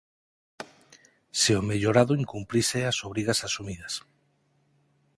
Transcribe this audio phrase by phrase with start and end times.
[1.39, 3.93] Se o mellorado incumprise as obrigas asumidas.